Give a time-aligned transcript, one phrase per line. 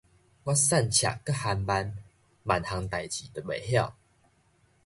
[0.45, 1.93] 我散赤閣頇顢，
[2.45, 3.93] 萬項代誌都袂曉